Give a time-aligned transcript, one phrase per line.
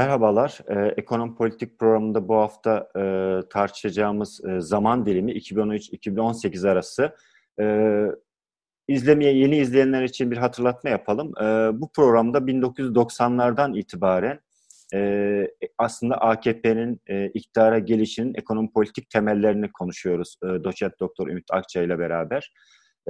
[0.00, 0.58] Merhabalar.
[0.68, 3.02] Ee, Ekonomi Politik programında bu hafta e,
[3.48, 7.16] tartışacağımız e, zaman dilimi 2013-2018 arası.
[7.60, 8.06] E,
[8.88, 11.32] izlemeye yeni izleyenler için bir hatırlatma yapalım.
[11.42, 14.40] E, bu programda 1990'lardan itibaren
[14.94, 20.36] e, aslında AKP'nin e, iktidara gelişinin ekonomi politik temellerini konuşuyoruz.
[20.44, 22.52] E, Doçent Doktor Ümit Akça ile beraber.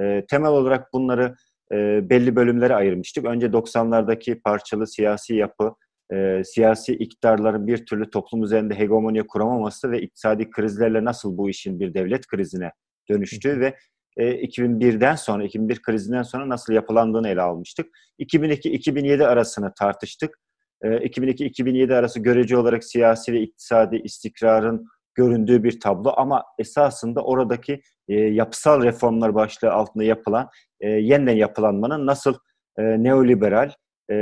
[0.01, 1.35] E, temel olarak bunları
[1.71, 3.25] e, belli bölümlere ayırmıştık.
[3.25, 5.75] Önce 90'lardaki parçalı siyasi yapı,
[6.13, 11.79] e, siyasi iktidarların bir türlü toplum üzerinde hegemonya kuramaması ve iktisadi krizlerle nasıl bu işin
[11.79, 12.71] bir devlet krizine
[13.09, 13.75] dönüştüğü ve
[14.17, 17.87] e, 2001'den sonra, 2001 krizinden sonra nasıl yapılandığını ele almıştık.
[18.19, 20.39] 2002-2007 arasını tartıştık.
[20.81, 27.81] E, 2002-2007 arası görece olarak siyasi ve iktisadi istikrarın göründüğü bir tablo ama esasında oradaki
[28.07, 30.49] e, yapısal reformlar başlığı altında yapılan
[30.79, 32.33] e, yeniden yapılanmanın nasıl
[32.77, 33.71] e, neoliberal
[34.11, 34.15] e,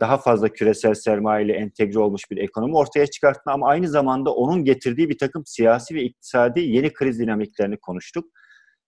[0.00, 4.64] daha fazla küresel sermaye ile entegre olmuş bir ekonomi ortaya çıkarttı ama aynı zamanda onun
[4.64, 8.24] getirdiği bir takım siyasi ve iktisadi yeni kriz dinamiklerini konuştuk.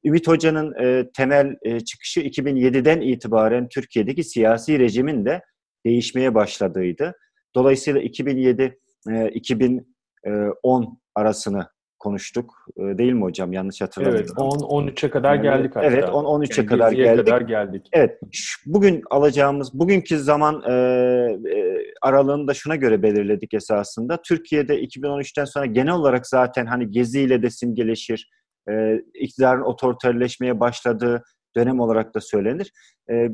[0.05, 5.43] Ümit Hoca'nın e, temel e, çıkışı 2007'den itibaren Türkiye'deki siyasi rejimin de
[5.87, 7.15] değişmeye başladığıydı.
[7.55, 8.79] Dolayısıyla 2007
[9.11, 11.67] e, 2010 arasını
[11.99, 12.55] konuştuk.
[12.77, 13.53] Ee, değil mi hocam?
[13.53, 14.27] Yanlış hatırlamıyorum.
[14.29, 15.87] Evet, 10-13'e kadar geldik hatta.
[15.87, 17.27] Evet, 10-13'e yani kadar geldik.
[17.27, 17.89] kadar geldik.
[17.93, 18.19] Evet,
[18.67, 24.23] bugün alacağımız, bugünkü zaman e, e, aralığını da şuna göre belirledik esasında.
[24.23, 28.31] Türkiye'de 2013'ten sonra genel olarak zaten hani geziyle de simgeleşir,
[28.71, 31.23] e, iktidarın otoriterleşmeye başladığı
[31.57, 32.73] dönem olarak da söylenir.
[33.11, 33.29] E,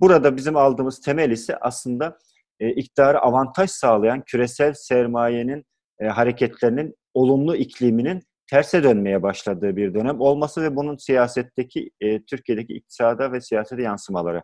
[0.00, 2.18] burada bizim aldığımız temel ise aslında
[2.60, 5.64] e, iktidara avantaj sağlayan küresel sermayenin
[6.00, 12.72] e, hareketlerinin olumlu ikliminin terse dönmeye başladığı bir dönem olması ve bunun siyasetteki, e, Türkiye'deki
[12.72, 14.42] iktisada ve siyasete yansımaları.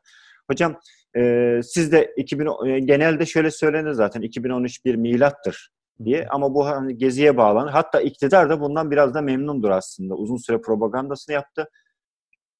[0.50, 0.80] Hocam
[1.16, 5.70] e, siz de 2000, e, genelde şöyle söylenir zaten 2013 bir milattır
[6.04, 7.70] diye ama bu hani geziye bağlanır.
[7.70, 10.14] Hatta iktidar da bundan biraz da memnundur aslında.
[10.14, 11.68] Uzun süre propagandasını yaptı.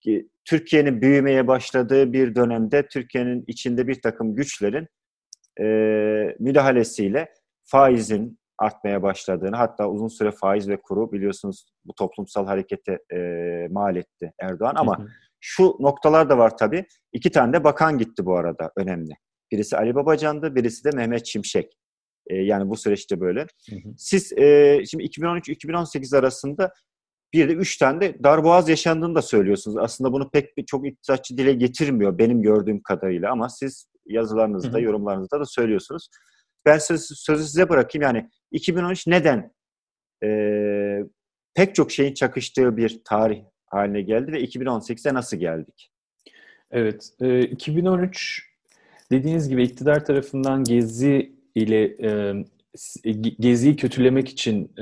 [0.01, 4.87] Ki Türkiye'nin büyümeye başladığı bir dönemde Türkiye'nin içinde bir takım güçlerin
[5.61, 5.65] e,
[6.39, 13.19] müdahalesiyle faizin, artmaya başladığını hatta uzun süre faiz ve kuru biliyorsunuz bu toplumsal harekete e,
[13.71, 15.09] mal etti Erdoğan ama hı hı.
[15.41, 16.85] şu noktalar da var tabii.
[17.13, 19.13] İki tane de bakan gitti bu arada önemli.
[19.53, 21.79] Birisi Ali Babacan'dı, birisi de Mehmet Şimşek.
[22.27, 23.41] E, yani bu süreçte böyle.
[23.41, 23.95] Hı hı.
[23.99, 26.73] Siz e, şimdi 2013-2018 arasında
[27.33, 29.77] bir de üç tane de darboğaz yaşandığını da söylüyorsunuz.
[29.77, 34.81] Aslında bunu pek bir, çok iktisatçı dile getirmiyor benim gördüğüm kadarıyla ama siz yazılarınızda, hı
[34.81, 34.81] hı.
[34.81, 36.09] yorumlarınızda da söylüyorsunuz.
[36.67, 38.03] Ben söz, sözü size bırakayım.
[38.03, 39.51] Yani 2013 neden
[40.25, 40.29] e,
[41.55, 45.91] pek çok şeyin çakıştığı bir tarih haline geldi ve 2018'e nasıl geldik?
[46.71, 48.43] Evet, e, 2013
[49.13, 52.35] dediğiniz gibi iktidar tarafından Gezi ile e,
[53.41, 54.73] Gezi'yi kötülemek için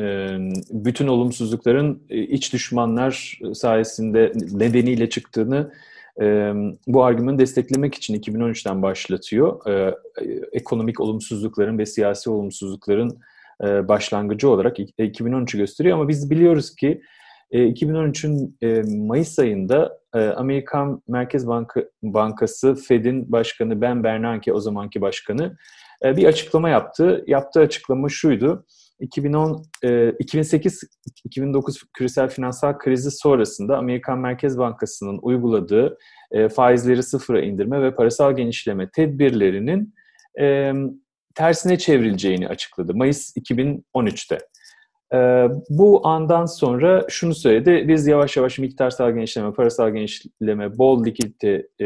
[0.70, 5.72] bütün olumsuzlukların iç düşmanlar sayesinde nedeniyle çıktığını
[6.20, 6.52] e,
[6.86, 9.70] bu argümanı desteklemek için 2013'ten başlatıyor.
[9.70, 9.94] E,
[10.52, 13.18] ekonomik olumsuzlukların ve siyasi olumsuzlukların
[13.64, 17.02] e, başlangıcı olarak 2013'ü gösteriyor ama biz biliyoruz ki
[17.52, 25.00] 2013'ün e, Mayıs ayında e, Amerikan Merkez Banka, Bankası Fed'in başkanı Ben Bernanke o zamanki
[25.00, 25.56] başkanı
[26.04, 27.24] bir açıklama yaptı.
[27.26, 28.66] Yaptığı açıklama şuydu.
[29.00, 35.98] 2010 2008-2009 küresel finansal krizi sonrasında Amerikan Merkez Bankası'nın uyguladığı
[36.54, 39.94] faizleri sıfıra indirme ve parasal genişleme tedbirlerinin
[41.34, 44.38] tersine çevrileceğini açıkladı Mayıs 2013'te.
[45.14, 51.68] Ee, bu andan sonra şunu söyledi, biz yavaş yavaş miktarsal genişleme, parasal genişleme, bol likidite
[51.80, 51.84] e,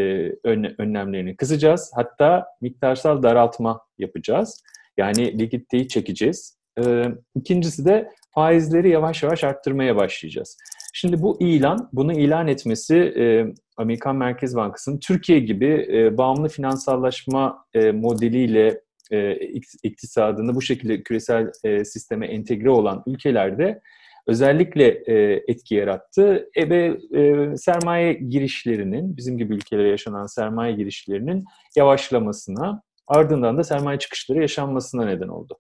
[0.79, 1.91] önlemlerini kısacağız.
[1.95, 4.63] Hatta miktarsal daraltma yapacağız.
[4.97, 6.58] Yani likiditeyi çekeceğiz.
[6.79, 7.05] Ee,
[7.35, 10.57] ikincisi de faizleri yavaş yavaş arttırmaya başlayacağız.
[10.95, 13.47] Şimdi bu ilan, bunu ilan etmesi e,
[13.77, 18.81] Amerikan Merkez Bankası'nın Türkiye gibi e, bağımlı finansallaşma e, modeliyle
[19.11, 19.35] e,
[19.83, 23.81] iktisadını bu şekilde küresel e, sisteme entegre olan ülkelerde
[24.27, 26.49] özellikle e, etki yarattı.
[26.55, 31.45] E, ve e, sermaye girişlerinin, bizim gibi ülkelere yaşanan sermaye girişlerinin
[31.77, 35.59] yavaşlamasına, ardından da sermaye çıkışları yaşanmasına neden oldu.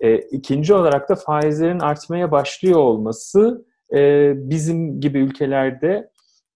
[0.00, 6.10] E, ikinci olarak da faizlerin artmaya başlıyor olması e, bizim gibi ülkelerde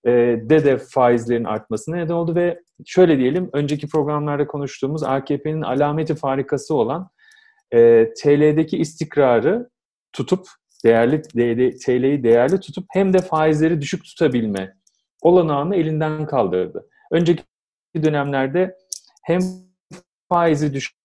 [0.06, 0.10] e,
[0.42, 6.74] de de faizlerin artmasına neden oldu ve şöyle diyelim önceki programlarda konuştuğumuz AKP'nin alameti farikası
[6.74, 7.10] olan
[7.72, 9.70] e, TL'deki istikrarı
[10.12, 10.46] tutup
[10.84, 14.76] değerli TL'yi değerli tutup hem de faizleri düşük tutabilme
[15.22, 16.88] olanağını elinden kaldırdı.
[17.12, 17.42] Önceki
[18.02, 18.76] dönemlerde
[19.24, 19.40] hem
[20.28, 20.96] faizi düşük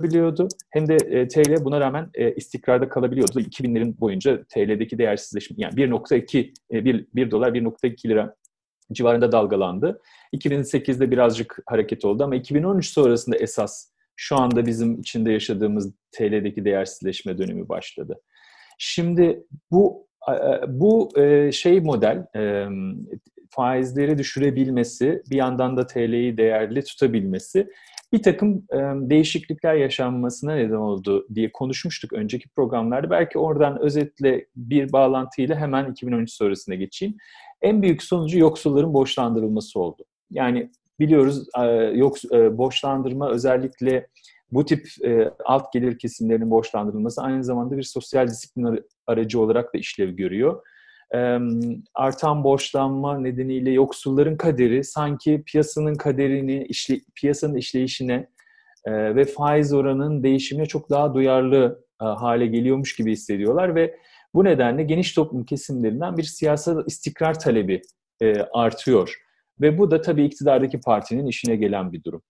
[0.00, 3.40] biliyordu hem de e, TL buna rağmen e, istikrarda kalabiliyordu.
[3.40, 8.34] 2000'lerin boyunca TL'deki değersizleşme yani 1.2 e, 1, 1 dolar 1.2 lira
[8.92, 10.00] civarında dalgalandı.
[10.34, 17.38] 2008'de birazcık hareket oldu ama 2013 sonrasında esas şu anda bizim içinde yaşadığımız TL'deki değersizleşme
[17.38, 18.20] dönemi başladı.
[18.78, 20.06] Şimdi bu
[20.66, 22.66] bu e, şey model e,
[23.50, 27.68] faizleri düşürebilmesi, bir yandan da TL'yi değerli tutabilmesi
[28.16, 28.64] bir takım
[29.10, 33.10] değişiklikler yaşanmasına neden oldu diye konuşmuştuk önceki programlarda.
[33.10, 37.16] Belki oradan özetle bir bağlantıyla hemen 2013 sonrasına geçeyim.
[37.62, 40.04] En büyük sonucu yoksulların borçlandırılması oldu.
[40.30, 40.70] Yani
[41.00, 41.46] biliyoruz
[42.58, 44.06] borçlandırma özellikle
[44.52, 44.86] bu tip
[45.44, 50.62] alt gelir kesimlerinin borçlandırılması aynı zamanda bir sosyal disiplin aracı olarak da işlev görüyor
[51.94, 58.28] artan borçlanma nedeniyle yoksulların kaderi sanki piyasanın kaderini, işle, piyasanın işleyişine
[58.88, 63.96] ve faiz oranının değişimine çok daha duyarlı hale geliyormuş gibi hissediyorlar ve
[64.34, 67.82] bu nedenle geniş toplum kesimlerinden bir siyasal istikrar talebi
[68.52, 69.16] artıyor.
[69.60, 72.22] Ve bu da tabii iktidardaki partinin işine gelen bir durum.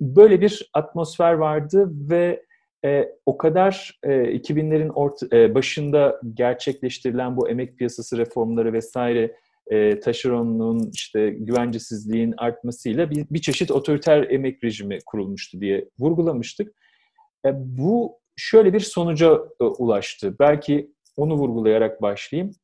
[0.00, 2.45] Böyle bir atmosfer vardı ve
[2.86, 9.36] e, o kadar e, 2000'lerin orta, e, başında gerçekleştirilen bu emek piyasası reformları vesaire
[9.70, 16.72] e, taşeronluğun işte güvencesizliğin artmasıyla bir, bir çeşit otoriter emek rejimi kurulmuştu diye vurgulamıştık.
[17.46, 20.36] E, bu şöyle bir sonuca e, ulaştı.
[20.40, 22.54] Belki onu vurgulayarak başlayayım.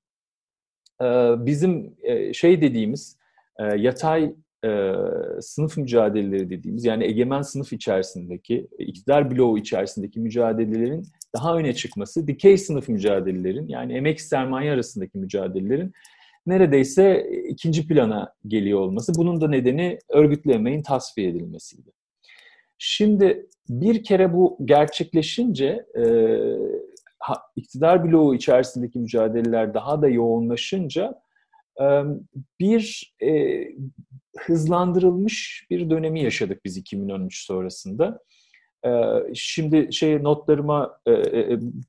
[1.00, 1.06] E,
[1.46, 3.18] bizim e, şey dediğimiz
[3.58, 4.92] e, yatay e,
[5.40, 12.58] sınıf mücadeleleri dediğimiz yani egemen sınıf içerisindeki, iktidar bloğu içerisindeki mücadelelerin daha öne çıkması, dikey
[12.58, 15.92] sınıf mücadelelerin yani emek sermaye arasındaki mücadelelerin
[16.46, 19.12] neredeyse ikinci plana geliyor olması.
[19.16, 21.90] Bunun da nedeni örgütlü emeğin tasfiye edilmesiydi.
[22.78, 26.04] Şimdi bir kere bu gerçekleşince e,
[27.56, 31.22] iktidar bloğu içerisindeki mücadeleler daha da yoğunlaşınca
[32.60, 33.62] bir e,
[34.38, 38.20] hızlandırılmış bir dönemi yaşadık biz 2013 sonrasında.
[39.34, 40.98] Şimdi şey notlarıma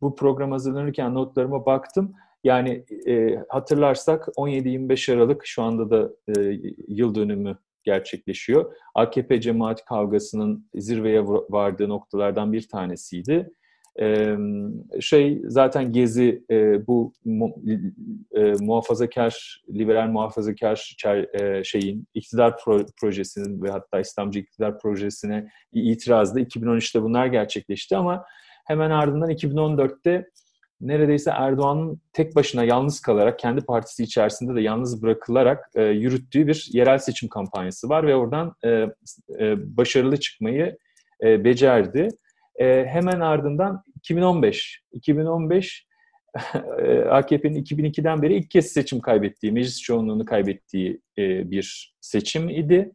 [0.01, 2.13] bu program hazırlanırken notlarıma baktım.
[2.43, 2.85] Yani
[3.49, 6.09] hatırlarsak 17-25 Aralık şu anda da
[6.87, 8.73] yıl dönümü gerçekleşiyor.
[8.95, 13.53] AKP cemaat kavgasının zirveye vardığı noktalardan bir tanesiydi
[15.01, 16.43] şey zaten Gezi
[16.87, 17.13] bu
[18.59, 20.95] muhafazakar, liberal muhafazakar
[21.63, 22.57] şeyin iktidar
[23.01, 28.25] projesinin ve hatta İslamcı iktidar projesine itirazda 2013'te bunlar gerçekleşti ama
[28.65, 30.29] hemen ardından 2014'te
[30.81, 36.97] neredeyse Erdoğan'ın tek başına yalnız kalarak kendi partisi içerisinde de yalnız bırakılarak yürüttüğü bir yerel
[36.97, 38.55] seçim kampanyası var ve oradan
[39.55, 40.77] başarılı çıkmayı
[41.23, 42.09] becerdi.
[42.59, 45.85] E, hemen ardından 2015, 2015
[47.09, 52.91] AKP'nin 2002'den beri ilk kez seçim kaybettiği, meclis çoğunluğunu kaybettiği e, bir seçim idi.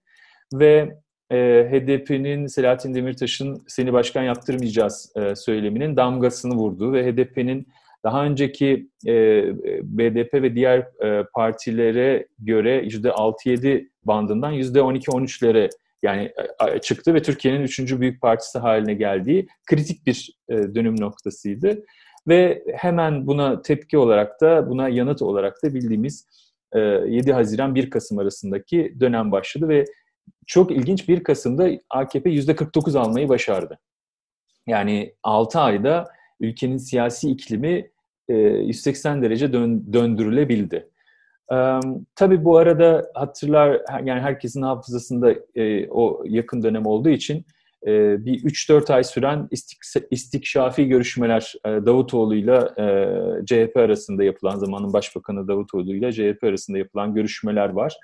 [0.55, 0.97] Ve
[1.31, 1.37] e,
[1.71, 7.69] HDP'nin Selahattin Demirtaş'ın seni başkan yaptırmayacağız e, söyleminin damgasını vurdu ve HDP'nin
[8.05, 9.45] daha önceki e,
[9.83, 15.71] BDP ve diğer e, partilere göre %6-7 bandından %12-13'lere
[16.03, 16.33] yani
[16.69, 21.85] e, çıktı ve Türkiye'nin üçüncü büyük partisi haline geldiği kritik bir e, dönüm noktasıydı.
[22.29, 26.27] Ve hemen buna tepki olarak da, buna yanıt olarak da bildiğimiz
[26.75, 29.85] 7 e, Haziran 1 Kasım arasındaki dönem başladı ve
[30.47, 33.79] çok ilginç 1 Kasım'da AKP %49 almayı başardı.
[34.67, 36.09] Yani 6 ayda
[36.41, 37.91] ülkenin siyasi iklimi
[38.29, 39.53] 180 derece
[39.93, 40.91] döndürülebildi.
[41.53, 41.81] Ee,
[42.17, 47.47] tabii bu arada hatırlar yani herkesin hafızasında e, o yakın dönem olduğu için
[47.87, 49.79] e, bir 3-4 ay süren istik,
[50.11, 52.61] istikşafi görüşmeler e, Davutoğlu ile
[53.47, 57.97] CHP arasında yapılan zamanın Başbakanı Davutoğlu ile CHP arasında yapılan görüşmeler var.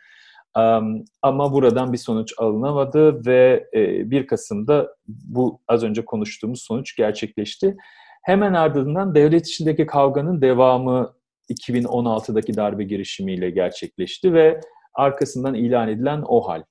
[0.59, 6.97] Um, ama buradan bir sonuç alınamadı ve e, 1 Kasım'da bu az önce konuştuğumuz sonuç
[6.97, 7.77] gerçekleşti.
[8.23, 11.15] Hemen ardından devlet içindeki kavganın devamı
[11.51, 14.61] 2016'daki darbe girişimiyle gerçekleşti ve
[14.95, 16.63] arkasından ilan edilen o hal.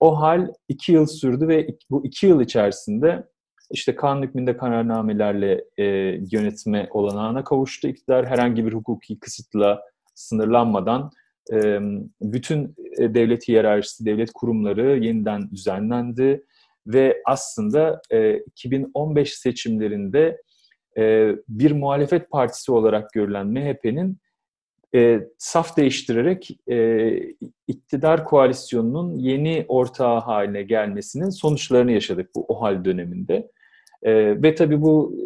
[0.00, 3.24] O hal iki yıl sürdü ve bu iki yıl içerisinde
[3.70, 5.84] işte kanun hükmünde kararnamelerle e,
[6.32, 7.88] yönetme olanağına kavuştu.
[7.88, 9.82] İktidar herhangi bir hukuki kısıtla
[10.14, 11.10] sınırlanmadan
[11.52, 11.78] e,
[12.20, 16.44] bütün e, devlet hiyerarşisi, devlet kurumları yeniden düzenlendi
[16.86, 20.42] ve aslında e, 2015 seçimlerinde
[21.48, 24.18] bir muhalefet partisi olarak görülen MHP'nin
[24.94, 27.10] e, saf değiştirerek e,
[27.68, 33.50] iktidar koalisyonunun yeni ortağı haline gelmesinin sonuçlarını yaşadık bu OHAL döneminde.
[34.02, 35.16] E, ve tabii bu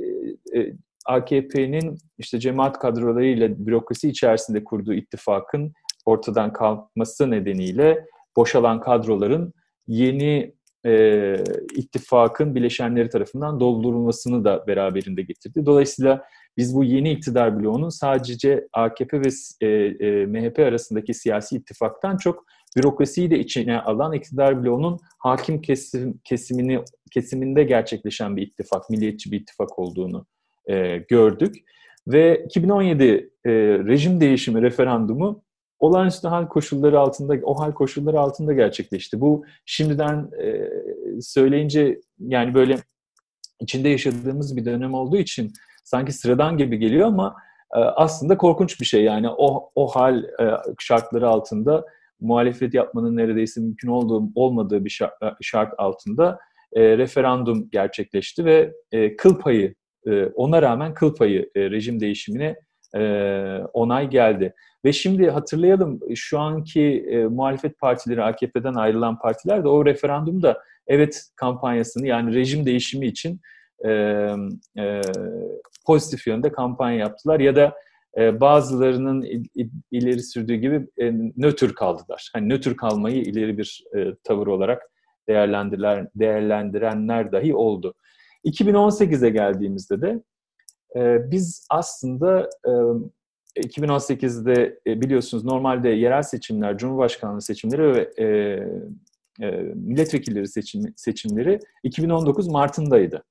[0.56, 0.72] e,
[1.06, 5.72] AKP'nin işte cemaat kadrolarıyla bürokrasi içerisinde kurduğu ittifakın
[6.06, 8.06] ortadan kalkması nedeniyle
[8.36, 9.52] boşalan kadroların
[9.86, 10.54] yeni
[10.86, 11.34] e,
[11.74, 15.66] ittifakın bileşenleri tarafından doldurulmasını da beraberinde getirdi.
[15.66, 16.24] Dolayısıyla
[16.56, 19.28] biz bu yeni iktidar bloğunun sadece AKP ve
[19.60, 22.44] e, e, MHP arasındaki siyasi ittifaktan çok
[22.76, 26.80] bürokrasiyi de içine alan iktidar bloğunun hakim kesim, kesimini
[27.10, 30.26] kesiminde gerçekleşen bir ittifak, milliyetçi bir ittifak olduğunu
[30.66, 31.54] e, gördük.
[32.06, 33.50] Ve 2017 e,
[33.86, 35.42] rejim değişimi referandumu
[35.78, 39.20] olağanüstü hal koşulları altında, o hal koşulları altında gerçekleşti.
[39.20, 40.70] Bu şimdiden e,
[41.20, 42.78] söyleyince yani böyle
[43.60, 45.52] içinde yaşadığımız bir dönem olduğu için
[45.84, 47.36] sanki sıradan gibi geliyor ama
[47.74, 49.02] e, aslında korkunç bir şey.
[49.02, 51.84] Yani o, o hal e, şartları altında
[52.20, 56.38] muhalefet yapmanın neredeyse mümkün olduğu olmadığı bir şart, e, şart altında
[56.72, 59.74] e, referandum gerçekleşti ve e, kıl payı
[60.06, 62.56] e, ona rağmen kıl payı e, rejim değişimine
[62.96, 63.00] e,
[63.72, 64.54] onay geldi.
[64.84, 71.26] Ve şimdi hatırlayalım şu anki e, muhalefet partileri AKP'den ayrılan partiler de o referandumda evet
[71.36, 73.40] kampanyasını yani rejim değişimi için
[73.84, 73.90] e,
[74.78, 75.00] e,
[75.86, 77.74] pozitif yönde kampanya yaptılar ya da
[78.18, 79.22] e, bazılarının
[79.54, 82.30] il, ileri sürdüğü gibi e, nötr kaldılar.
[82.34, 84.82] Hani nötr kalmayı ileri bir e, tavır olarak
[85.28, 87.94] değerlendirenler, değerlendirenler dahi oldu.
[88.44, 90.22] 2018'e geldiğimizde de
[90.96, 92.70] e, biz aslında e,
[93.60, 98.26] 2018'de e, biliyorsunuz normalde yerel seçimler, Cumhurbaşkanlığı seçimleri ve e,
[99.46, 103.24] e, milletvekilleri seçim, seçimleri 2019 Mart'ındaydı.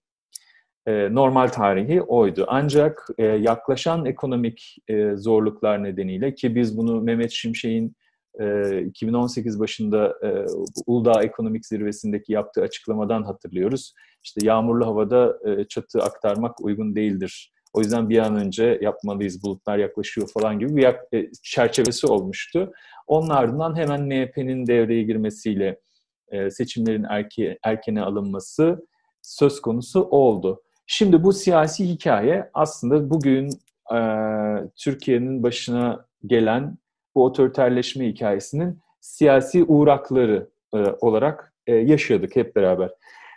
[1.11, 2.45] Normal tarihi oydu.
[2.47, 3.07] Ancak
[3.39, 4.77] yaklaşan ekonomik
[5.15, 7.95] zorluklar nedeniyle ki biz bunu Mehmet Şimşek'in
[8.39, 10.45] e, 2018 başında e,
[10.85, 13.93] Uludağ Ekonomik Zirvesi'ndeki yaptığı açıklamadan hatırlıyoruz.
[14.23, 19.77] İşte yağmurlu havada e, çatı aktarmak uygun değildir o yüzden bir an önce yapmalıyız, bulutlar
[19.77, 22.71] yaklaşıyor falan gibi bir yak- e, çerçevesi olmuştu.
[23.07, 25.79] Onun ardından hemen MHP'nin devreye girmesiyle
[26.49, 28.87] seçimlerin erke, erkene alınması
[29.21, 30.61] söz konusu oldu.
[30.87, 33.49] Şimdi bu siyasi hikaye aslında bugün
[33.95, 33.99] e,
[34.75, 36.77] Türkiye'nin başına gelen
[37.17, 42.91] bu otoriterleşme hikayesinin siyasi uğrakları e, olarak e, yaşadık hep beraber.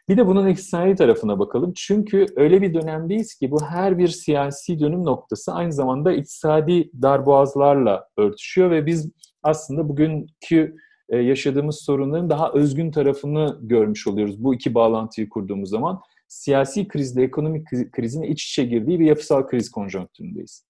[0.09, 1.73] Bir de bunun iktisadi tarafına bakalım.
[1.77, 8.09] Çünkü öyle bir dönemdeyiz ki bu her bir siyasi dönüm noktası aynı zamanda iktisadi darboğazlarla
[8.17, 9.11] örtüşüyor ve biz
[9.43, 10.77] aslında bugünkü
[11.09, 16.01] e, yaşadığımız sorunların daha özgün tarafını görmüş oluyoruz bu iki bağlantıyı kurduğumuz zaman.
[16.29, 20.70] Siyasi krizle ekonomik krizin iç içe girdiği bir yapısal kriz konjonktüründeyiz.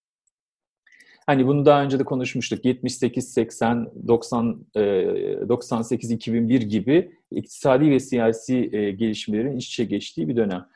[1.26, 2.64] Hani bunu daha önce de konuşmuştuk.
[2.64, 10.36] 78, 80, 90, 98, 2001 gibi iktisadi ve siyasi e, gelişmelerin iç içe geçtiği bir
[10.36, 10.66] dönem.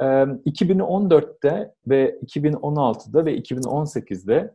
[0.00, 4.54] 2014'te ve 2016'da ve 2018'de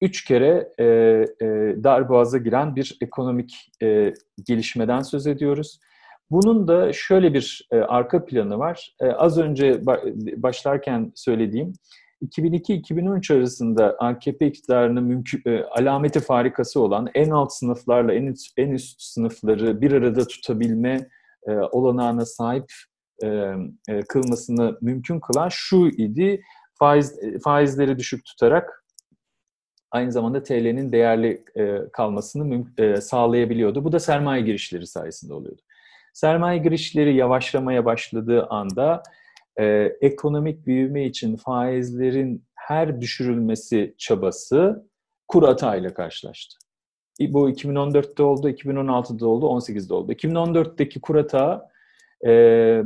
[0.00, 1.46] üç kere e, e,
[1.84, 4.14] darboğaza giren bir ekonomik e,
[4.46, 5.80] gelişmeden söz ediyoruz.
[6.30, 8.94] Bunun da şöyle bir e, arka planı var.
[9.00, 9.86] E, az önce
[10.42, 11.72] başlarken söylediğim
[12.22, 18.70] 2002-2013 arasında AKP iktidarının mümkün, e, alameti farikası olan en alt sınıflarla en üst, en
[18.70, 21.08] üst sınıfları bir arada tutabilme
[21.46, 22.72] e, olanağına sahip
[23.22, 23.26] e,
[23.88, 26.42] e, kılmasını mümkün kılan şu idi,
[26.78, 28.84] faiz, faizleri düşük tutarak
[29.90, 33.84] aynı zamanda TL'nin değerli e, kalmasını e, sağlayabiliyordu.
[33.84, 35.62] Bu da sermaye girişleri sayesinde oluyordu.
[36.12, 39.02] Sermaye girişleri yavaşlamaya başladığı anda
[39.60, 44.86] e, ekonomik büyüme için faizlerin her düşürülmesi çabası
[45.28, 46.56] kur atağıyla karşılaştı.
[47.20, 50.12] Bu 2014'te oldu, 2016'da oldu, 18'de oldu.
[50.12, 51.62] 2014'teki kur atağı
[52.26, 52.82] e,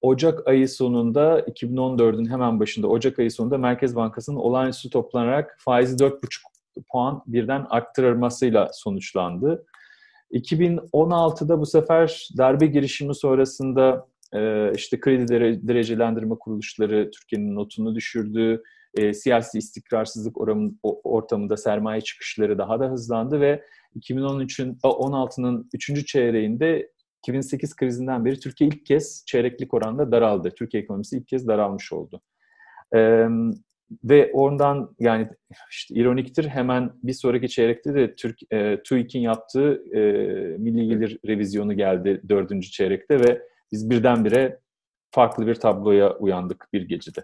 [0.00, 6.20] Ocak ayı sonunda 2014'ün hemen başında Ocak ayı sonunda Merkez Bankası'nın olağanüstü toplanarak faizi 4,5
[6.92, 9.66] puan birden arttırmasıyla sonuçlandı.
[10.32, 15.28] 2016'da bu sefer darbe girişimi sonrasında e, işte kredi
[15.68, 18.62] derecelendirme kuruluşları Türkiye'nin notunu düşürdü.
[18.94, 23.64] E, siyasi istikrarsızlık oranı, ortamında sermaye çıkışları daha da hızlandı ve
[23.96, 26.06] 2013'ün 16'nın 3.
[26.06, 30.50] çeyreğinde 2008 krizinden beri Türkiye ilk kez çeyreklik oranda daraldı.
[30.50, 32.20] Türkiye ekonomisi ilk kez daralmış oldu.
[32.94, 33.26] Ee,
[34.04, 35.28] ve oradan yani
[35.70, 40.00] işte ironiktir hemen bir sonraki çeyrekte de Türk e, TÜİK'in yaptığı e,
[40.58, 44.60] milli gelir revizyonu geldi dördüncü çeyrekte ve biz birdenbire
[45.10, 47.20] farklı bir tabloya uyandık bir gecede.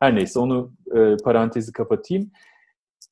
[0.00, 2.30] Her neyse onu e, parantezi kapatayım.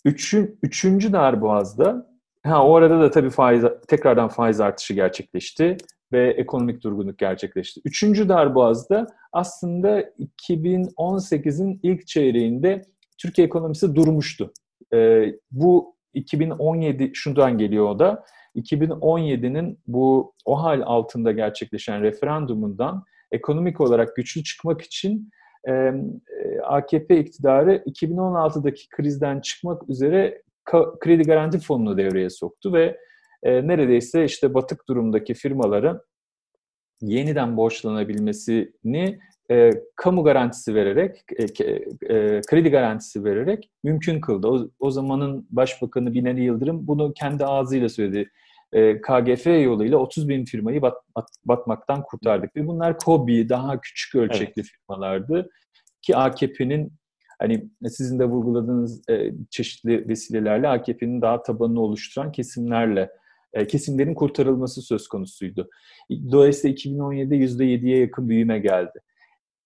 [0.05, 2.13] Üçün, üçüncü darboğazda
[2.43, 5.77] ha o arada da tabii faiz tekrardan faiz artışı gerçekleşti.
[6.13, 7.81] ve ekonomik durgunluk gerçekleşti.
[7.85, 10.01] Üçüncü darboğazda aslında
[10.41, 12.83] 2018'in ilk çeyreğinde
[13.19, 14.53] Türkiye ekonomisi durmuştu.
[14.95, 18.25] E, bu 2017 şundan geliyor o da.
[18.57, 25.31] 2017'nin bu o hal altında gerçekleşen referandumundan ekonomik olarak güçlü çıkmak için
[25.69, 25.93] e,
[26.65, 30.43] AKP iktidarı 2016'daki krizden çıkmak üzere
[31.01, 32.99] kredi garanti fonunu devreye soktu ve
[33.43, 36.01] e, neredeyse işte batık durumdaki firmaların
[37.01, 39.19] yeniden borçlanabilmesini
[39.51, 41.43] e, kamu garantisi vererek, e,
[42.15, 44.49] e, kredi garantisi vererek mümkün kıldı.
[44.49, 48.31] O, o zamanın Başbakanı Binali Yıldırım bunu kendi ağzıyla söyledi.
[48.73, 52.57] E, KGF yoluyla 30 bin firmayı bat, bat, batmaktan kurtardık.
[52.57, 54.71] Ve bunlar KOBİ, daha küçük ölçekli evet.
[54.71, 55.51] firmalardı.
[56.03, 56.93] Ki AKP'nin
[57.39, 63.11] hani sizin de vurguladığınız e, çeşitli vesilelerle AKP'nin daha tabanını oluşturan kesimlerle
[63.53, 65.71] e, kesimlerin kurtarılması söz konusuydu.
[66.11, 69.01] Dolayısıyla 2017'de %7'ye yakın büyüme geldi.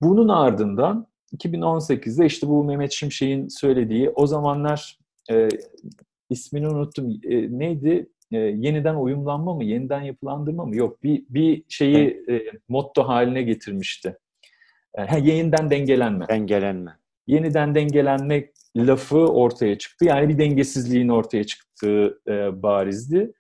[0.03, 4.99] Bunun ardından 2018'de işte bu Mehmet Şimşek'in söylediği o zamanlar
[5.31, 5.49] e,
[6.31, 12.25] ismini unuttum e, neydi e, yeniden uyumlanma mı yeniden yapılandırma mı yok bir bir şeyi
[12.29, 14.19] e, motto haline getirmişti.
[14.95, 16.29] E, yeniden dengelenme.
[16.29, 16.97] Dengelenme.
[17.27, 20.05] Yeniden dengelenme lafı ortaya çıktı.
[20.05, 23.33] Yani bir dengesizliğin ortaya çıktığı e, barizdi.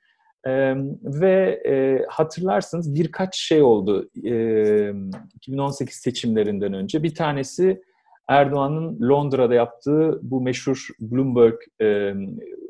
[0.46, 4.92] Ee, ve e, hatırlarsınız birkaç şey oldu e,
[5.34, 7.02] 2018 seçimlerinden önce.
[7.02, 7.82] Bir tanesi
[8.28, 12.14] Erdoğan'ın Londra'da yaptığı bu meşhur Bloomberg e,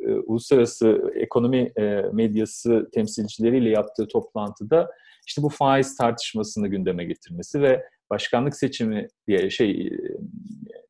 [0.06, 4.90] e, uluslararası ekonomi e, medyası temsilcileriyle yaptığı toplantıda
[5.26, 9.92] işte bu faiz tartışmasını gündeme getirmesi ve başkanlık seçimi diye şey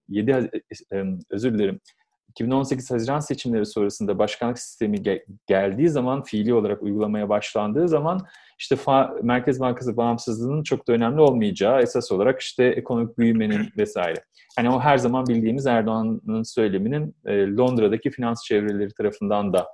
[0.09, 0.31] 7
[0.93, 1.81] e, özür dilerim
[2.37, 8.27] 2018 Haziran seçimleri sonrasında başkanlık sistemi ge- geldiği zaman, fiili olarak uygulamaya başlandığı zaman
[8.59, 14.25] işte fa- Merkez Bankası bağımsızlığının çok da önemli olmayacağı esas olarak işte ekonomik büyümenin vesaire.
[14.57, 19.67] Hani o her zaman bildiğimiz Erdoğan'ın söyleminin e, Londra'daki finans çevreleri tarafından da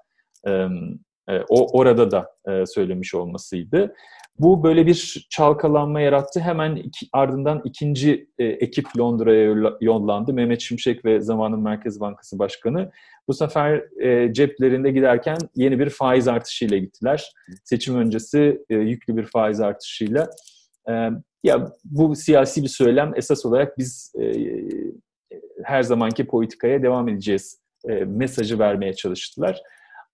[1.28, 3.94] e, o orada da e, söylemiş olmasıydı.
[4.38, 6.40] Bu böyle bir çalkalanma yarattı.
[6.40, 10.32] Hemen iki, ardından ikinci e, ekip Londra'ya yollandı.
[10.32, 12.90] Mehmet Şimşek ve zamanın Merkez Bankası Başkanı.
[13.28, 17.32] Bu sefer e, ceplerinde giderken yeni bir faiz artışıyla gittiler.
[17.64, 20.30] Seçim öncesi e, yüklü bir faiz artışıyla.
[20.88, 20.92] E,
[21.44, 23.12] ya bu siyasi bir söylem.
[23.16, 24.32] Esas olarak biz e,
[25.64, 29.62] her zamanki politikaya devam edeceğiz e, mesajı vermeye çalıştılar.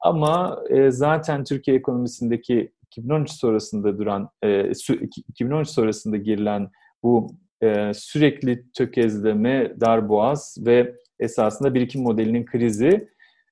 [0.00, 4.70] Ama e, zaten Türkiye ekonomisindeki 2013 sonrasında duran, e,
[5.28, 6.70] 2013 sonrasında girilen
[7.02, 7.30] bu
[7.62, 13.08] e, sürekli tökezleme, darboğaz ve esasında birikim modelinin krizi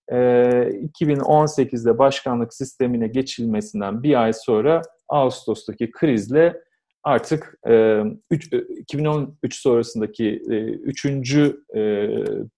[0.09, 6.61] e, 2018'de başkanlık sistemine geçilmesinden bir ay sonra Ağustos'taki krizle
[7.03, 11.81] artık e, üç, 2013 sonrasındaki e, üçüncü e,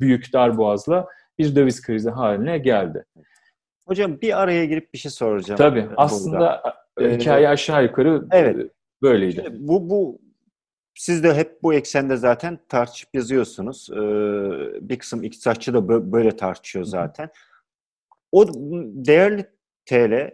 [0.01, 1.07] büyük darboğazla
[1.39, 3.05] bir döviz krizi haline geldi.
[3.89, 5.59] Hocam bir araya girip bir şey soracağım.
[5.59, 5.83] Tabii.
[5.83, 5.95] Burada.
[5.97, 6.63] Aslında
[7.01, 8.57] ee, hikaye aşağı yukarı evet.
[8.57, 8.69] E,
[9.03, 9.43] böyleydi.
[9.45, 10.21] Şimdi bu bu
[10.95, 13.91] siz de hep bu eksende zaten tartışıp yazıyorsunuz.
[13.93, 13.99] Ee,
[14.89, 17.31] bir kısım iktisatçı da böyle tartışıyor zaten.
[18.33, 18.47] O
[18.95, 19.47] değerli
[19.87, 20.31] TL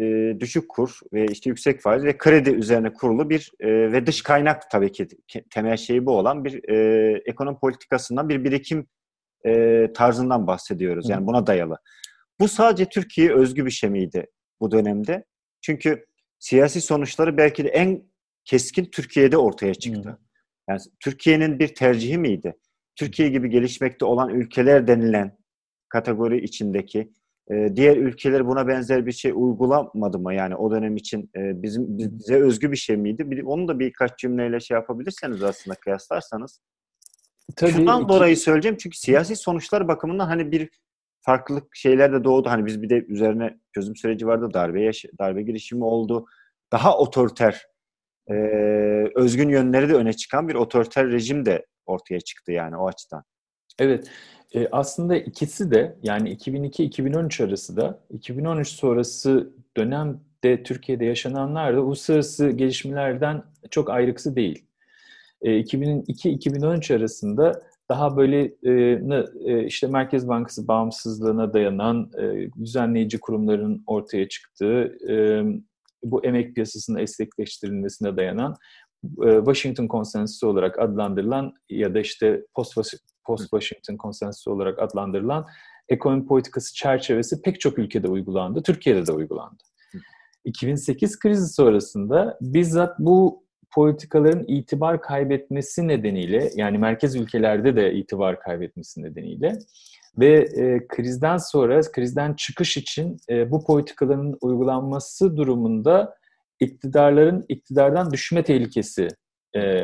[0.00, 4.22] e, düşük kur ve işte yüksek faiz ve kredi üzerine kurulu bir e, ve dış
[4.22, 5.08] kaynak tabii ki
[5.50, 8.86] temel şeyi bu olan bir e, ekonomi politikasından bir birikim
[9.46, 11.08] e, tarzından bahsediyoruz.
[11.08, 11.78] Yani buna dayalı.
[12.40, 14.26] Bu sadece Türkiye özgü bir şey miydi
[14.60, 15.24] bu dönemde?
[15.60, 16.06] Çünkü
[16.38, 18.02] siyasi sonuçları belki de en
[18.44, 20.08] keskin Türkiye'de ortaya çıktı.
[20.08, 20.16] Hmm.
[20.68, 22.56] Yani Türkiye'nin bir tercihi miydi?
[22.96, 25.38] Türkiye gibi gelişmekte olan ülkeler denilen
[25.88, 27.12] kategori içindeki
[27.50, 30.34] e, diğer ülkeler buna benzer bir şey uygulamadı mı?
[30.34, 33.30] Yani o dönem için e, bizim bize özgü bir şey miydi?
[33.30, 36.60] Bir, onu da birkaç cümleyle şey yapabilirseniz aslında kıyaslarsanız.
[37.56, 38.08] Tabii Şundan iki...
[38.08, 40.70] dolayı söyleyeceğim çünkü siyasi sonuçlar bakımından hani bir
[41.26, 42.48] farklılık şeyler de doğdu.
[42.50, 44.50] Hani biz bir de üzerine çözüm süreci vardı.
[44.54, 46.26] Darbe, yaş- darbe girişimi oldu.
[46.72, 47.66] Daha otoriter,
[48.30, 48.34] e,
[49.14, 53.22] özgün yönleri de öne çıkan bir otoriter rejim de ortaya çıktı yani o açıdan.
[53.78, 54.10] Evet.
[54.54, 62.50] E, aslında ikisi de yani 2002-2013 arası da 2013 sonrası dönemde Türkiye'de yaşananlar da uluslararası
[62.50, 64.66] gelişmelerden çok ayrıksı değil.
[65.42, 68.72] E, 2002-2013 arasında daha böyle e,
[69.44, 75.44] e, işte Merkez Bankası bağımsızlığına dayanan e, düzenleyici kurumların ortaya çıktığı, e,
[76.02, 78.56] bu emek piyasasının esnekleştirilmesine dayanan
[79.04, 82.42] e, Washington Konsensüsü olarak adlandırılan ya da işte
[83.24, 85.46] Post-Washington Konsensüsü olarak adlandırılan
[85.88, 88.62] ekonomi politikası çerçevesi pek çok ülkede uygulandı.
[88.62, 89.62] Türkiye'de de uygulandı.
[90.44, 93.45] 2008 krizi sonrasında bizzat bu
[93.76, 99.58] politikaların itibar kaybetmesi nedeniyle yani merkez ülkelerde de itibar kaybetmesi nedeniyle
[100.18, 106.16] ve e, krizden sonra krizden çıkış için e, bu politikaların uygulanması durumunda
[106.60, 109.08] iktidarların iktidardan düşme tehlikesi
[109.56, 109.82] e,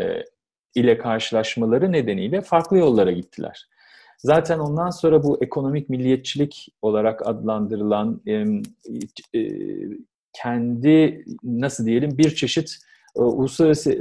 [0.74, 3.68] ile karşılaşmaları nedeniyle farklı yollara gittiler.
[4.18, 8.32] Zaten ondan sonra bu ekonomik milliyetçilik olarak adlandırılan e,
[9.38, 9.48] e,
[10.32, 12.78] kendi nasıl diyelim bir çeşit
[13.14, 13.92] uluslararası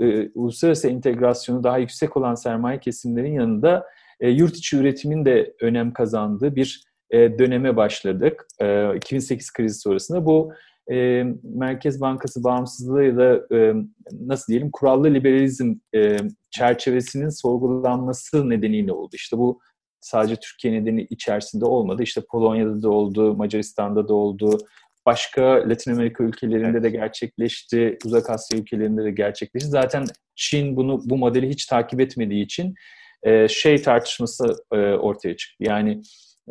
[0.00, 3.86] e, uluslararası entegrasyonu daha yüksek olan sermaye kesimlerin yanında
[4.20, 8.46] e, yurt içi üretimin de önem kazandığı bir e, döneme başladık.
[8.60, 10.52] E, 2008 krizi sonrasında bu
[10.92, 13.74] e, Merkez Bankası bağımsızlığı ya da e,
[14.12, 16.16] nasıl diyelim kurallı liberalizm e,
[16.50, 19.10] çerçevesinin sorgulanması nedeniyle oldu.
[19.14, 19.60] İşte bu
[20.00, 22.02] sadece Türkiye nedeni içerisinde olmadı.
[22.02, 24.58] İşte Polonya'da da oldu, Macaristan'da da oldu,
[25.06, 26.82] başka Latin Amerika ülkelerinde evet.
[26.82, 29.68] de gerçekleşti, Uzak Asya ülkelerinde de gerçekleşti.
[29.68, 32.74] Zaten Çin bunu bu modeli hiç takip etmediği için
[33.22, 35.64] e, şey tartışması e, ortaya çıktı.
[35.64, 36.00] Yani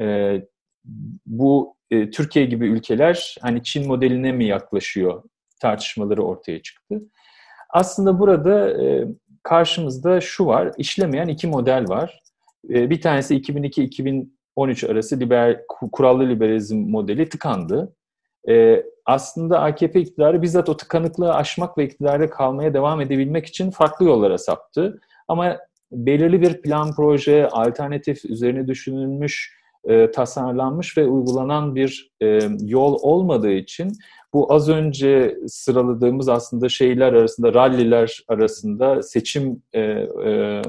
[0.01, 0.35] e,
[1.25, 5.23] bu e, Türkiye gibi ülkeler hani Çin modeline mi yaklaşıyor
[5.61, 7.01] tartışmaları ortaya çıktı.
[7.69, 9.07] Aslında burada e,
[9.43, 12.21] karşımızda şu var, işlemeyen iki model var.
[12.69, 17.95] E, bir tanesi 2002-2013 arası liber, kurallı liberalizm modeli tıkandı.
[18.49, 24.05] E, aslında AKP iktidarı bizzat o tıkanıklığı aşmak ve iktidarda kalmaya devam edebilmek için farklı
[24.05, 24.99] yollara saptı.
[25.27, 25.57] Ama
[25.91, 33.51] belirli bir plan proje, alternatif üzerine düşünülmüş, e, tasarlanmış ve uygulanan bir e, yol olmadığı
[33.51, 33.93] için
[34.33, 40.61] bu az önce sıraladığımız aslında şeyler arasında, ralliler arasında, seçim e, e,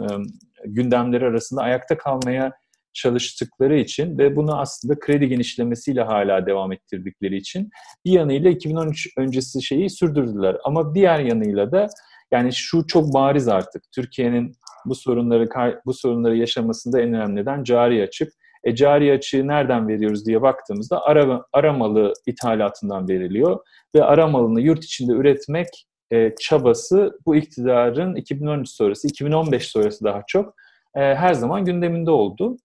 [0.65, 2.53] gündemleri arasında ayakta kalmaya
[2.95, 7.71] çalıştıkları için ve bunu aslında kredi genişlemesiyle hala devam ettirdikleri için
[8.05, 10.57] bir yanıyla 2013 öncesi şeyi sürdürdüler.
[10.65, 11.89] Ama diğer yanıyla da
[12.31, 13.83] yani şu çok bariz artık.
[13.95, 14.53] Türkiye'nin
[14.87, 15.49] bu sorunları
[15.87, 18.33] bu sorunları yaşamasında en önemli neden cari açık.
[18.65, 23.61] E, cari açığı nereden veriyoruz diye baktığımızda ara, aramalı ithalatından veriliyor
[23.95, 25.69] ve aramalını yurt içinde üretmek
[26.13, 30.55] e, çabası bu iktidarın 2013 sonrası, 2015 sonrası daha çok
[30.95, 32.57] e, her zaman gündeminde oldu.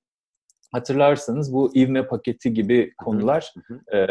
[0.71, 3.53] Hatırlarsanız bu ivme paketi gibi konular
[3.93, 4.07] e,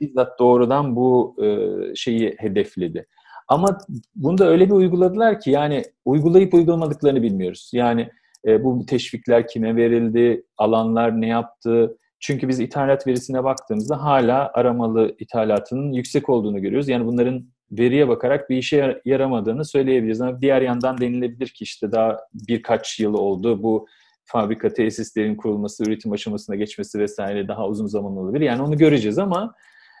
[0.00, 1.46] bizzat doğrudan bu e,
[1.94, 3.06] şeyi hedefledi.
[3.48, 3.78] Ama
[4.14, 7.70] bunu da öyle bir uyguladılar ki yani uygulayıp uygulamadıklarını bilmiyoruz.
[7.74, 8.10] Yani
[8.46, 11.96] e, bu teşvikler kime verildi, alanlar ne yaptı?
[12.20, 16.88] Çünkü biz ithalat verisine baktığımızda hala aramalı ithalatının yüksek olduğunu görüyoruz.
[16.88, 20.20] Yani bunların veriye bakarak bir işe yaramadığını söyleyebiliriz.
[20.20, 23.86] Ama diğer yandan denilebilir ki işte daha birkaç yıl oldu bu
[24.28, 28.44] fabrika tesislerin kurulması, üretim aşamasına geçmesi vesaire daha uzun zaman olabilir.
[28.44, 29.54] Yani onu göreceğiz ama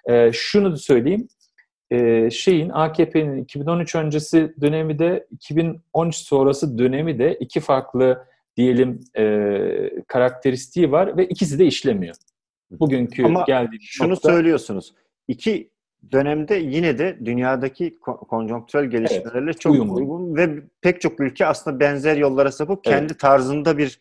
[0.08, 1.28] e, şunu da söyleyeyim.
[1.90, 8.24] E, şeyin AKP'nin 2013 öncesi dönemi de 2013 sonrası dönemi de iki farklı
[8.56, 9.24] diyelim e,
[10.06, 12.14] karakteristiği var ve ikisi de işlemiyor.
[12.70, 13.46] Bugünkü Ama
[13.80, 14.28] şunu nokta...
[14.28, 14.94] söylüyorsunuz.
[15.28, 15.70] İki
[16.12, 19.94] dönemde yine de dünyadaki konjonktürel gelişmelerle evet, çok uyumlu.
[19.94, 22.98] uygun ve pek çok ülke aslında benzer yollara sapıp evet.
[22.98, 24.00] kendi tarzında bir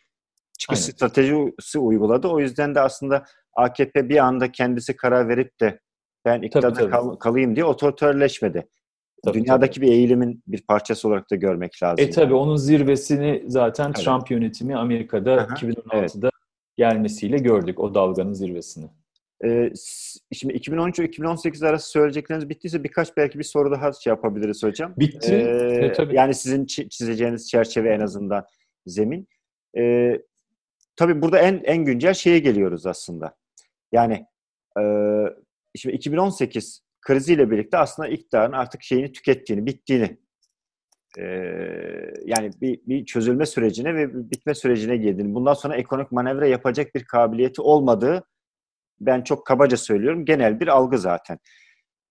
[0.58, 0.92] çıkış Aynen.
[0.92, 2.28] stratejisi uyguladı.
[2.28, 5.80] O yüzden de aslında AKP bir anda kendisi karar verip de
[6.26, 8.68] ben iktidarda kal, kalayım diye otoriterleşmedi.
[9.26, 9.88] Tabii, Dünyadaki tabii.
[9.88, 12.06] bir eğilimin bir parçası olarak da görmek lazım.
[12.06, 13.96] E tabi onun zirvesini zaten evet.
[13.96, 16.34] Trump yönetimi Amerika'da Aha, 2016'da evet.
[16.78, 18.86] gelmesiyle gördük o dalganın zirvesini.
[19.46, 19.72] Ee,
[20.34, 24.94] şimdi 2013 ve 2018 arası söyleyecekleriniz bittiyse birkaç belki bir soru daha şey yapabiliriz hocam.
[24.98, 25.34] Bitti.
[25.34, 26.16] Ee, e, tabii.
[26.16, 28.46] Yani sizin çizeceğiniz çerçeve en azından
[28.86, 29.28] zemin.
[29.78, 30.22] Ee,
[30.98, 33.36] tabii burada en en güncel şeye geliyoruz aslında.
[33.92, 34.26] Yani
[34.80, 34.84] e,
[35.76, 40.18] şimdi 2018 kriziyle birlikte aslında iktidarın artık şeyini tükettiğini, bittiğini
[41.18, 41.24] e,
[42.26, 47.04] yani bir, bir çözülme sürecine ve bitme sürecine girdiğini, bundan sonra ekonomik manevra yapacak bir
[47.04, 48.24] kabiliyeti olmadığı
[49.00, 50.26] ben çok kabaca söylüyorum.
[50.26, 51.40] Genel bir algı zaten.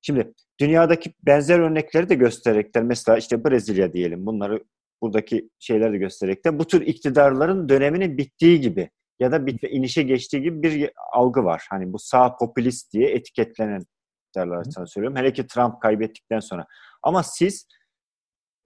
[0.03, 4.65] Şimdi dünyadaki benzer örnekleri de göstererekler mesela işte Brezilya diyelim bunları
[5.03, 10.43] buradaki şeyleri de göstererekten bu tür iktidarların döneminin bittiği gibi ya da bitme inişe geçtiği
[10.43, 11.67] gibi bir algı var.
[11.71, 13.83] Hani bu sağ popülist diye etiketlenen
[14.27, 15.19] iktidarlar sana söylüyorum.
[15.19, 16.67] Hele ki Trump kaybettikten sonra.
[17.03, 17.67] Ama siz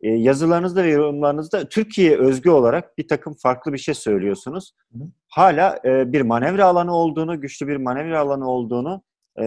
[0.01, 4.73] e, yazılarınızda ve yorumlarınızda Türkiye özgü olarak bir takım farklı bir şey söylüyorsunuz.
[4.93, 4.99] Hı.
[5.29, 9.03] Hala e, bir manevra alanı olduğunu, güçlü bir manevra alanı olduğunu
[9.41, 9.45] e,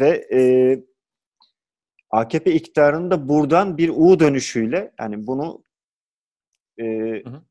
[0.00, 0.40] ve e,
[2.10, 5.64] AKP iktidarının da buradan bir U dönüşüyle yani bunu
[6.78, 7.42] e, hı hı.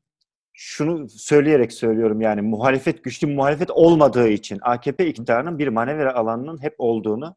[0.52, 6.74] şunu söyleyerek söylüyorum yani muhalefet güçlü muhalefet olmadığı için AKP iktidarının bir manevra alanının hep
[6.78, 7.36] olduğunu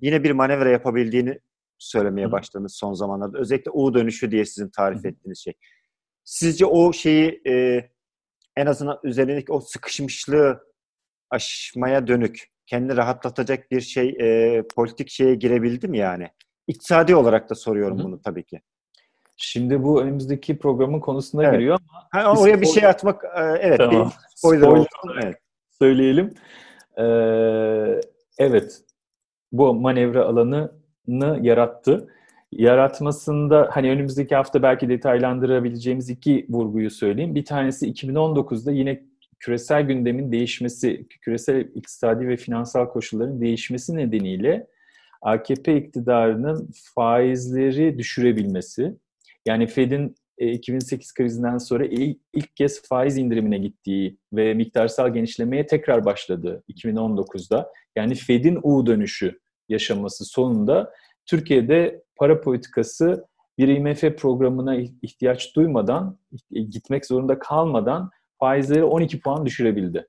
[0.00, 1.38] yine bir manevra yapabildiğini
[1.78, 3.38] söylemeye başladınız son zamanlarda.
[3.38, 5.54] Özellikle U dönüşü diye sizin tarif ettiğiniz şey.
[6.24, 7.84] Sizce o şeyi e,
[8.56, 10.60] en azından üzerindeki o sıkışmışlığı
[11.30, 16.28] aşmaya dönük, kendini rahatlatacak bir şey, e, politik şeye girebildi mi yani?
[16.66, 18.06] İktisadi olarak da soruyorum Hı-hı.
[18.06, 18.60] bunu tabii ki.
[19.36, 21.52] Şimdi bu önümüzdeki programın konusuna evet.
[21.54, 21.78] giriyor
[22.12, 24.06] ama ha, oraya bir şey atmak e, evet tamam.
[24.06, 25.22] bir spoiler, spoiler olsun.
[25.22, 25.36] Evet.
[25.78, 26.34] Söyleyelim.
[26.98, 28.00] Ee,
[28.38, 28.80] evet.
[29.52, 32.08] Bu manevra alanını yarattı.
[32.52, 37.34] Yaratmasında hani önümüzdeki hafta belki detaylandırabileceğimiz iki vurguyu söyleyeyim.
[37.34, 39.02] Bir tanesi 2019'da yine
[39.40, 44.66] küresel gündemin değişmesi, küresel iktisadi ve finansal koşulların değişmesi nedeniyle
[45.24, 48.96] AKP iktidarının faizleri düşürebilmesi.
[49.46, 51.84] Yani Fed'in 2008 e, krizinden sonra
[52.32, 57.72] ilk kez faiz indirimine gittiği ve miktarsal genişlemeye tekrar başladı 2019'da.
[57.96, 60.92] Yani Fed'in U dönüşü yaşaması sonunda
[61.26, 63.26] Türkiye'de para politikası
[63.58, 66.18] bir IMF programına ihtiyaç duymadan,
[66.50, 70.06] gitmek zorunda kalmadan faizleri 12 puan düşürebildi.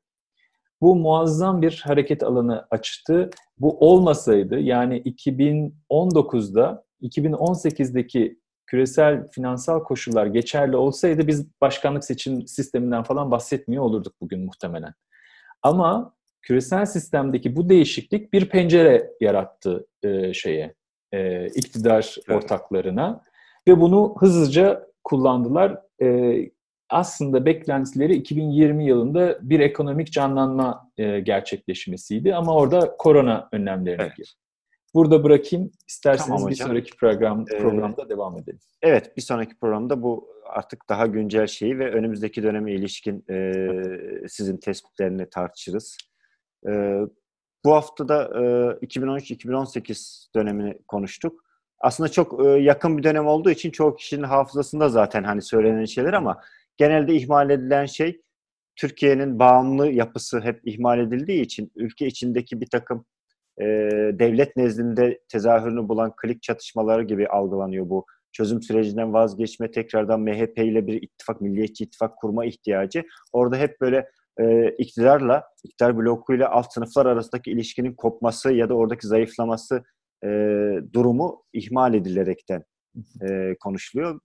[0.81, 3.29] Bu muazzam bir hareket alanı açtı.
[3.57, 13.31] Bu olmasaydı yani 2019'da 2018'deki küresel finansal koşullar geçerli olsaydı biz başkanlık seçim sisteminden falan
[13.31, 14.93] bahsetmiyor olurduk bugün muhtemelen.
[15.61, 20.73] Ama küresel sistemdeki bu değişiklik bir pencere yarattı e, şeye
[21.11, 22.43] e, iktidar evet.
[22.43, 23.21] ortaklarına
[23.67, 25.81] ve bunu hızlıca kullandılar.
[26.01, 26.35] E,
[26.89, 34.17] aslında beklentileri 2020 yılında bir ekonomik canlanma e, gerçekleşmesiydi ama orada korona önlemlerine evet.
[34.17, 34.29] girdi.
[34.93, 35.71] Burada bırakayım.
[35.87, 38.59] İsterseniz tamam bir sonraki program ee, programda ee, devam edelim.
[38.81, 43.51] Evet, bir sonraki programda bu artık daha güncel şeyi ve önümüzdeki döneme ilişkin e,
[44.27, 45.97] sizin tespitlerini tartışırız.
[46.67, 46.99] E,
[47.65, 51.43] bu hafta da e, 2013-2018 dönemini konuştuk.
[51.79, 56.13] Aslında çok e, yakın bir dönem olduğu için çoğu kişinin hafızasında zaten hani söylenen şeyler
[56.13, 56.41] ama
[56.77, 58.21] genelde ihmal edilen şey
[58.75, 63.05] Türkiye'nin bağımlı yapısı hep ihmal edildiği için ülke içindeki bir takım
[63.61, 63.65] e,
[64.13, 68.05] devlet nezdinde tezahürünü bulan klik çatışmaları gibi algılanıyor bu.
[68.31, 73.03] Çözüm sürecinden vazgeçme, tekrardan MHP ile bir ittifak, milliyetçi ittifak kurma ihtiyacı.
[73.33, 74.09] Orada hep böyle
[74.39, 79.83] e, iktidarla, iktidar blokuyla alt sınıflar arasındaki ilişkinin kopması ya da oradaki zayıflaması
[80.23, 80.27] e,
[80.93, 82.63] durumu ihmal edilerekten
[83.21, 84.19] e, konuşuluyor.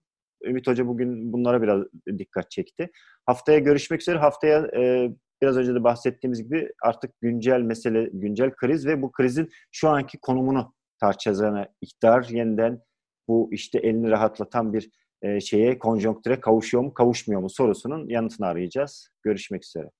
[0.45, 1.85] Ümit Hoca bugün bunlara biraz
[2.19, 2.91] dikkat çekti.
[3.27, 4.19] Haftaya görüşmek üzere.
[4.19, 5.11] Haftaya e,
[5.43, 10.19] biraz önce de bahsettiğimiz gibi artık güncel mesele, güncel kriz ve bu krizin şu anki
[10.19, 11.41] konumunu tartışacağız.
[11.41, 12.81] Yani iktidar yeniden
[13.29, 14.91] bu işte elini rahatlatan bir
[15.23, 19.09] e, şeye, konjonktüre kavuşuyor mu, kavuşmuyor mu sorusunun yanıtını arayacağız.
[19.23, 19.91] Görüşmek üzere.